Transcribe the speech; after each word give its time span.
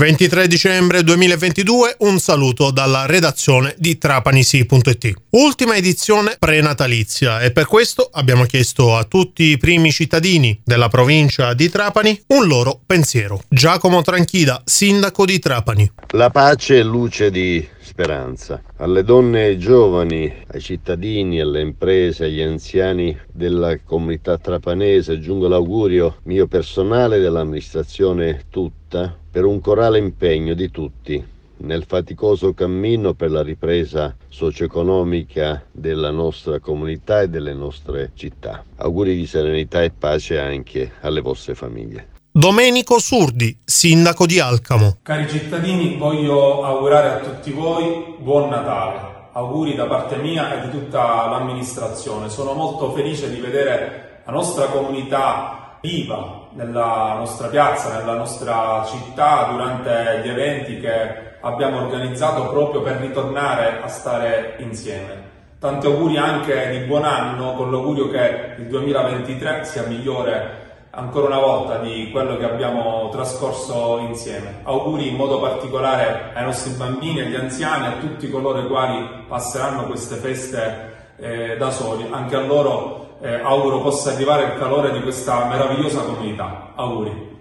23 0.00 0.46
dicembre 0.46 1.02
2022, 1.02 1.96
un 1.98 2.18
saluto 2.20 2.70
dalla 2.70 3.04
redazione 3.04 3.74
di 3.76 3.98
trapanisi.it. 3.98 5.12
Ultima 5.32 5.76
edizione 5.76 6.36
prenatalizia 6.38 7.40
e 7.40 7.50
per 7.50 7.66
questo 7.66 8.08
abbiamo 8.10 8.44
chiesto 8.44 8.96
a 8.96 9.04
tutti 9.04 9.42
i 9.42 9.58
primi 9.58 9.92
cittadini 9.92 10.58
della 10.64 10.88
provincia 10.88 11.52
di 11.52 11.68
Trapani 11.68 12.18
un 12.28 12.46
loro 12.46 12.80
pensiero. 12.86 13.42
Giacomo 13.46 14.00
Tranchida, 14.00 14.62
sindaco 14.64 15.26
di 15.26 15.38
Trapani. 15.38 15.92
La 16.12 16.30
pace 16.30 16.78
è 16.78 16.82
luce 16.82 17.30
di 17.30 17.62
speranza. 17.78 18.62
Alle 18.78 19.04
donne 19.04 19.58
giovani, 19.58 20.32
ai 20.46 20.60
cittadini, 20.62 21.40
alle 21.40 21.60
imprese, 21.60 22.24
agli 22.24 22.40
anziani 22.40 23.14
della 23.30 23.78
comunità 23.84 24.38
trapanese 24.38 25.20
giungo 25.20 25.46
l'augurio 25.46 26.16
mio 26.22 26.46
personale 26.46 27.18
dell'amministrazione 27.18 28.44
tutta 28.48 28.79
per 29.30 29.44
un 29.44 29.60
corale 29.60 29.98
impegno 29.98 30.54
di 30.54 30.70
tutti 30.70 31.24
nel 31.60 31.84
faticoso 31.86 32.54
cammino 32.54 33.14
per 33.14 33.30
la 33.30 33.42
ripresa 33.42 34.16
socio-economica 34.28 35.64
della 35.70 36.10
nostra 36.10 36.58
comunità 36.58 37.20
e 37.20 37.28
delle 37.28 37.54
nostre 37.54 38.12
città. 38.14 38.64
Auguri 38.76 39.14
di 39.14 39.26
serenità 39.26 39.82
e 39.82 39.90
pace 39.90 40.38
anche 40.38 40.92
alle 41.00 41.20
vostre 41.20 41.54
famiglie. 41.54 42.08
Domenico 42.32 42.98
Surdi, 42.98 43.58
sindaco 43.64 44.24
di 44.24 44.38
Alcamo. 44.38 44.98
Cari 45.02 45.28
cittadini, 45.28 45.96
voglio 45.96 46.62
augurare 46.62 47.08
a 47.08 47.18
tutti 47.18 47.50
voi 47.50 48.16
buon 48.18 48.48
Natale. 48.48 49.08
Auguri 49.32 49.74
da 49.74 49.86
parte 49.86 50.16
mia 50.16 50.58
e 50.60 50.66
di 50.66 50.70
tutta 50.70 51.28
l'amministrazione. 51.28 52.28
Sono 52.28 52.52
molto 52.52 52.92
felice 52.92 53.30
di 53.30 53.40
vedere 53.40 54.22
la 54.24 54.32
nostra 54.32 54.66
comunità 54.66 55.59
viva 55.80 56.48
nella 56.52 57.14
nostra 57.18 57.48
piazza, 57.48 57.98
nella 57.98 58.16
nostra 58.16 58.84
città 58.86 59.48
durante 59.50 60.20
gli 60.22 60.28
eventi 60.28 60.80
che 60.80 61.38
abbiamo 61.40 61.78
organizzato 61.78 62.50
proprio 62.50 62.82
per 62.82 62.96
ritornare 62.96 63.80
a 63.82 63.88
stare 63.88 64.56
insieme. 64.58 65.28
Tanti 65.58 65.86
auguri 65.86 66.16
anche 66.16 66.70
di 66.70 66.78
buon 66.86 67.04
anno 67.04 67.54
con 67.54 67.70
l'augurio 67.70 68.08
che 68.08 68.54
il 68.58 68.66
2023 68.66 69.64
sia 69.64 69.82
migliore 69.82 70.58
ancora 70.92 71.26
una 71.26 71.38
volta 71.38 71.76
di 71.78 72.08
quello 72.10 72.36
che 72.36 72.44
abbiamo 72.44 73.08
trascorso 73.10 73.98
insieme. 73.98 74.60
Auguri 74.64 75.08
in 75.08 75.16
modo 75.16 75.40
particolare 75.40 76.30
ai 76.34 76.44
nostri 76.44 76.72
bambini, 76.72 77.20
agli 77.20 77.36
anziani, 77.36 77.86
a 77.86 77.98
tutti 78.00 78.30
coloro 78.30 78.60
i 78.60 78.66
quali 78.66 79.24
passeranno 79.28 79.84
queste 79.84 80.16
feste 80.16 81.12
eh, 81.16 81.56
da 81.56 81.70
soli. 81.70 82.06
Anche 82.10 82.36
a 82.36 82.40
loro 82.40 83.09
eh, 83.20 83.40
auguro 83.40 83.80
possa 83.80 84.12
arrivare 84.12 84.44
il 84.44 84.58
calore 84.58 84.92
di 84.92 85.02
questa 85.02 85.44
meravigliosa 85.46 86.02
comunità. 86.02 86.72
Auguri. 86.74 87.39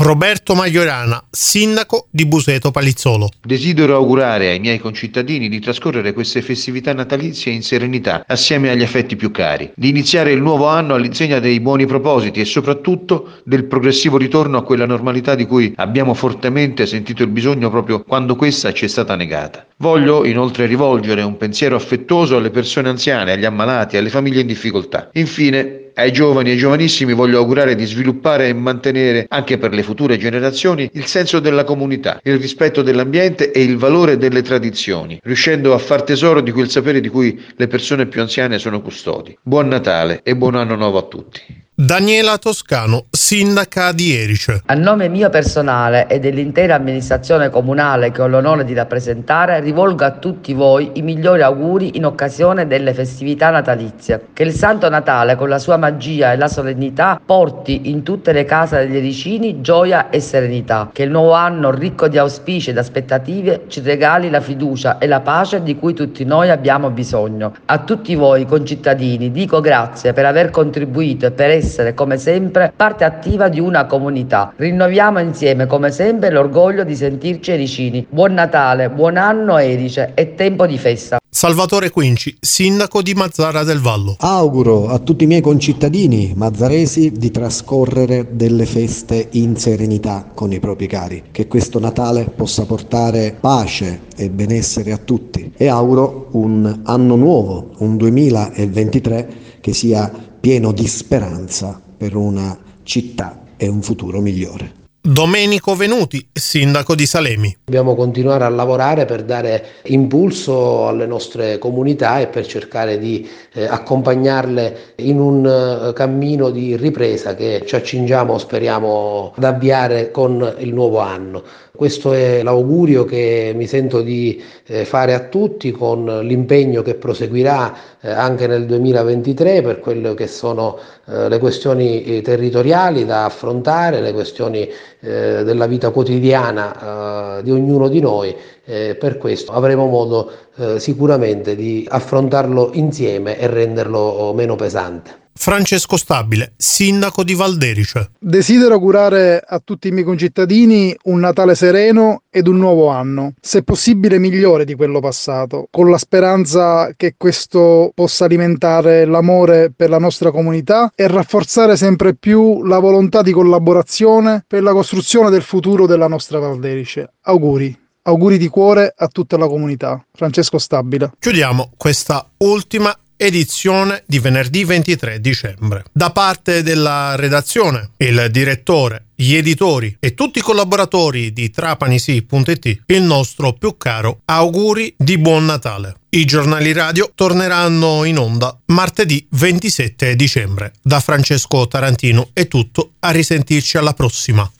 Roberto 0.00 0.54
Magliorana, 0.54 1.20
sindaco 1.28 2.06
di 2.08 2.24
Buseto 2.24 2.70
Palizzolo. 2.70 3.30
Desidero 3.42 3.96
augurare 3.96 4.50
ai 4.50 4.60
miei 4.60 4.78
concittadini 4.78 5.48
di 5.48 5.58
trascorrere 5.58 6.12
queste 6.12 6.40
festività 6.40 6.92
natalizie 6.92 7.50
in 7.50 7.64
serenità, 7.64 8.22
assieme 8.28 8.70
agli 8.70 8.84
affetti 8.84 9.16
più 9.16 9.32
cari, 9.32 9.72
di 9.74 9.88
iniziare 9.88 10.30
il 10.30 10.40
nuovo 10.40 10.68
anno 10.68 10.94
all'insegna 10.94 11.40
dei 11.40 11.58
buoni 11.58 11.84
propositi 11.84 12.38
e 12.38 12.44
soprattutto 12.44 13.40
del 13.42 13.64
progressivo 13.64 14.18
ritorno 14.18 14.58
a 14.58 14.62
quella 14.62 14.86
normalità 14.86 15.34
di 15.34 15.46
cui 15.46 15.72
abbiamo 15.74 16.14
fortemente 16.14 16.86
sentito 16.86 17.24
il 17.24 17.30
bisogno 17.30 17.68
proprio 17.68 18.04
quando 18.04 18.36
questa 18.36 18.72
ci 18.72 18.84
è 18.84 18.88
stata 18.88 19.16
negata. 19.16 19.66
Voglio 19.78 20.24
inoltre 20.24 20.66
rivolgere 20.66 21.22
un 21.22 21.36
pensiero 21.36 21.74
affettuoso 21.74 22.36
alle 22.36 22.50
persone 22.50 22.88
anziane, 22.88 23.32
agli 23.32 23.44
ammalati, 23.44 23.96
alle 23.96 24.10
famiglie 24.10 24.42
in 24.42 24.46
difficoltà. 24.46 25.10
Infine, 25.14 25.87
ai 25.98 26.12
giovani 26.12 26.52
e 26.52 26.56
giovanissimi 26.56 27.12
voglio 27.12 27.38
augurare 27.38 27.74
di 27.74 27.84
sviluppare 27.84 28.48
e 28.48 28.52
mantenere 28.52 29.26
anche 29.28 29.58
per 29.58 29.74
le 29.74 29.82
future 29.82 30.16
generazioni 30.16 30.88
il 30.92 31.06
senso 31.06 31.40
della 31.40 31.64
comunità, 31.64 32.20
il 32.22 32.38
rispetto 32.38 32.82
dell'ambiente 32.82 33.50
e 33.50 33.62
il 33.62 33.76
valore 33.76 34.16
delle 34.16 34.42
tradizioni, 34.42 35.18
riuscendo 35.22 35.74
a 35.74 35.78
far 35.78 36.02
tesoro 36.02 36.40
di 36.40 36.52
quel 36.52 36.70
sapere 36.70 37.00
di 37.00 37.08
cui 37.08 37.44
le 37.56 37.66
persone 37.66 38.06
più 38.06 38.20
anziane 38.20 38.58
sono 38.58 38.80
custodi. 38.80 39.36
Buon 39.42 39.66
Natale 39.68 40.20
e 40.22 40.36
buon 40.36 40.54
anno 40.54 40.76
nuovo 40.76 40.98
a 40.98 41.02
tutti. 41.02 41.66
Daniela 41.80 42.38
Toscano, 42.38 43.04
sindaca 43.08 43.92
di 43.92 44.12
Erice. 44.12 44.62
A 44.66 44.74
nome 44.74 45.08
mio 45.08 45.30
personale 45.30 46.08
e 46.08 46.18
dell'intera 46.18 46.74
amministrazione 46.74 47.50
comunale 47.50 48.10
che 48.10 48.20
ho 48.20 48.26
l'onore 48.26 48.64
di 48.64 48.74
rappresentare, 48.74 49.60
rivolgo 49.60 50.04
a 50.04 50.10
tutti 50.10 50.54
voi 50.54 50.90
i 50.94 51.02
migliori 51.02 51.42
auguri 51.42 51.96
in 51.96 52.04
occasione 52.04 52.66
delle 52.66 52.92
festività 52.94 53.50
natalizie. 53.50 54.26
Che 54.32 54.42
il 54.42 54.54
Santo 54.54 54.88
Natale, 54.88 55.36
con 55.36 55.48
la 55.48 55.60
sua 55.60 55.76
magia 55.76 56.32
e 56.32 56.36
la 56.36 56.48
solennità, 56.48 57.20
porti 57.24 57.90
in 57.90 58.02
tutte 58.02 58.32
le 58.32 58.44
case 58.44 58.78
degli 58.78 58.96
ericini 58.96 59.60
gioia 59.60 60.10
e 60.10 60.18
serenità. 60.18 60.90
Che 60.92 61.04
il 61.04 61.10
nuovo 61.10 61.34
anno, 61.34 61.70
ricco 61.70 62.08
di 62.08 62.18
auspici 62.18 62.70
ed 62.70 62.78
aspettative, 62.78 63.66
ci 63.68 63.82
regali 63.82 64.30
la 64.30 64.40
fiducia 64.40 64.98
e 64.98 65.06
la 65.06 65.20
pace 65.20 65.62
di 65.62 65.76
cui 65.76 65.94
tutti 65.94 66.24
noi 66.24 66.50
abbiamo 66.50 66.90
bisogno. 66.90 67.54
A 67.66 67.78
tutti 67.78 68.16
voi, 68.16 68.46
concittadini, 68.46 69.30
dico 69.30 69.60
grazie 69.60 70.12
per 70.12 70.26
aver 70.26 70.50
contribuito 70.50 71.26
e 71.26 71.30
per 71.30 71.50
essere 71.50 71.66
essere 71.68 71.94
come 71.94 72.16
sempre 72.18 72.72
parte 72.74 73.04
attiva 73.04 73.48
di 73.48 73.60
una 73.60 73.86
comunità. 73.86 74.52
Rinnoviamo 74.56 75.20
insieme 75.20 75.66
come 75.66 75.92
sempre 75.92 76.30
l'orgoglio 76.30 76.82
di 76.82 76.96
sentirci 76.96 77.52
ericini. 77.52 78.06
Buon 78.08 78.32
Natale, 78.32 78.90
buon 78.90 79.16
anno 79.16 79.58
Erice, 79.58 80.12
è 80.14 80.34
tempo 80.34 80.66
di 80.66 80.78
festa. 80.78 81.18
Salvatore 81.30 81.90
Quinci, 81.90 82.36
sindaco 82.40 83.02
di 83.02 83.12
Mazzara 83.12 83.62
del 83.62 83.80
Vallo. 83.80 84.16
Auguro 84.18 84.88
a 84.88 84.98
tutti 84.98 85.24
i 85.24 85.26
miei 85.26 85.42
concittadini 85.42 86.32
mazzaresi 86.34 87.12
di 87.12 87.30
trascorrere 87.30 88.28
delle 88.30 88.64
feste 88.64 89.28
in 89.32 89.54
serenità 89.56 90.26
con 90.34 90.52
i 90.52 90.58
propri 90.58 90.86
cari, 90.86 91.24
che 91.30 91.46
questo 91.46 91.78
Natale 91.78 92.24
possa 92.24 92.64
portare 92.64 93.36
pace 93.38 94.00
e 94.16 94.30
benessere 94.30 94.90
a 94.90 94.96
tutti 94.96 95.52
e 95.56 95.68
auguro 95.68 96.28
un 96.32 96.80
anno 96.84 97.14
nuovo, 97.14 97.70
un 97.78 97.96
2023 97.96 99.28
che 99.60 99.74
sia 99.74 100.10
pieno 100.40 100.72
di 100.72 100.86
speranza 100.86 101.80
per 101.96 102.14
una 102.14 102.56
città 102.82 103.42
e 103.56 103.68
un 103.68 103.82
futuro 103.82 104.20
migliore. 104.20 104.78
Domenico 105.00 105.74
Venuti, 105.74 106.28
sindaco 106.30 106.94
di 106.94 107.06
Salemi. 107.06 107.56
Dobbiamo 107.64 107.94
continuare 107.94 108.44
a 108.44 108.48
lavorare 108.50 109.06
per 109.06 109.24
dare 109.24 109.64
impulso 109.84 110.86
alle 110.86 111.06
nostre 111.06 111.56
comunità 111.56 112.20
e 112.20 112.26
per 112.26 112.44
cercare 112.46 112.98
di 112.98 113.26
eh, 113.54 113.64
accompagnarle 113.64 114.94
in 114.96 115.18
un 115.18 115.46
uh, 115.46 115.92
cammino 115.94 116.50
di 116.50 116.76
ripresa 116.76 117.34
che 117.34 117.62
ci 117.64 117.74
accingiamo, 117.74 118.36
speriamo, 118.36 119.32
ad 119.34 119.44
avviare 119.44 120.10
con 120.10 120.56
il 120.58 120.74
nuovo 120.74 120.98
anno. 120.98 121.42
Questo 121.78 122.12
è 122.12 122.42
l'augurio 122.42 123.04
che 123.04 123.52
mi 123.54 123.68
sento 123.68 124.00
di 124.02 124.42
eh, 124.66 124.84
fare 124.84 125.14
a 125.14 125.28
tutti 125.28 125.70
con 125.70 126.22
l'impegno 126.24 126.82
che 126.82 126.96
proseguirà 126.96 127.72
eh, 128.00 128.10
anche 128.10 128.48
nel 128.48 128.66
2023 128.66 129.62
per 129.62 129.78
quelle 129.78 130.12
che 130.14 130.26
sono 130.26 130.76
eh, 131.06 131.28
le 131.28 131.38
questioni 131.38 132.20
territoriali 132.20 133.04
da 133.04 133.26
affrontare, 133.26 134.00
le 134.00 134.12
questioni 134.12 134.68
della 134.98 135.68
vita 135.68 135.90
quotidiana 135.90 137.38
di 137.44 137.52
ognuno 137.52 137.86
di 137.86 138.00
noi. 138.00 138.34
per 138.64 139.16
questo 139.16 139.52
avremo 139.52 139.86
modo 139.86 140.32
sicuramente 140.78 141.54
di 141.54 141.86
affrontarlo 141.88 142.70
insieme 142.72 143.38
e 143.38 143.46
renderlo 143.46 144.32
meno 144.34 144.56
pesante. 144.56 145.27
Francesco 145.40 145.96
Stabile, 145.96 146.52
sindaco 146.56 147.22
di 147.22 147.34
Valderice. 147.34 148.10
Desidero 148.18 148.74
augurare 148.74 149.40
a 149.46 149.60
tutti 149.60 149.86
i 149.86 149.92
miei 149.92 150.04
concittadini 150.04 150.94
un 151.04 151.20
Natale 151.20 151.54
sereno 151.54 152.22
ed 152.28 152.48
un 152.48 152.56
nuovo 152.56 152.88
anno, 152.88 153.34
se 153.40 153.62
possibile 153.62 154.18
migliore 154.18 154.64
di 154.64 154.74
quello 154.74 154.98
passato, 154.98 155.68
con 155.70 155.90
la 155.90 155.96
speranza 155.96 156.90
che 156.96 157.14
questo 157.16 157.92
possa 157.94 158.24
alimentare 158.24 159.04
l'amore 159.04 159.72
per 159.74 159.90
la 159.90 159.98
nostra 159.98 160.32
comunità 160.32 160.90
e 160.94 161.06
rafforzare 161.06 161.76
sempre 161.76 162.16
più 162.16 162.64
la 162.64 162.80
volontà 162.80 163.22
di 163.22 163.30
collaborazione 163.30 164.44
per 164.44 164.64
la 164.64 164.72
costruzione 164.72 165.30
del 165.30 165.42
futuro 165.42 165.86
della 165.86 166.08
nostra 166.08 166.40
Valderice. 166.40 167.12
Auguri. 167.22 167.78
Auguri 168.02 168.38
di 168.38 168.48
cuore 168.48 168.92
a 168.94 169.06
tutta 169.06 169.36
la 169.36 169.46
comunità. 169.46 170.04
Francesco 170.12 170.58
Stabile. 170.58 171.12
Chiudiamo 171.20 171.70
questa 171.76 172.28
ultima 172.38 172.92
edizione 173.18 174.04
di 174.06 174.20
venerdì 174.20 174.64
23 174.64 175.20
dicembre. 175.20 175.84
Da 175.92 176.10
parte 176.10 176.62
della 176.62 177.16
redazione, 177.16 177.90
il 177.98 178.28
direttore, 178.30 179.06
gli 179.14 179.34
editori 179.34 179.96
e 179.98 180.14
tutti 180.14 180.38
i 180.38 180.42
collaboratori 180.42 181.32
di 181.32 181.50
trapanisi.it, 181.50 182.82
il 182.86 183.02
nostro 183.02 183.52
più 183.52 183.76
caro 183.76 184.20
auguri 184.24 184.94
di 184.96 185.18
buon 185.18 185.44
Natale. 185.44 185.96
I 186.10 186.24
giornali 186.24 186.72
radio 186.72 187.10
torneranno 187.14 188.04
in 188.04 188.18
onda 188.18 188.56
martedì 188.66 189.26
27 189.30 190.14
dicembre. 190.14 190.72
Da 190.80 191.00
Francesco 191.00 191.66
Tarantino 191.66 192.30
è 192.32 192.46
tutto, 192.46 192.92
a 193.00 193.10
risentirci 193.10 193.76
alla 193.76 193.92
prossima. 193.92 194.50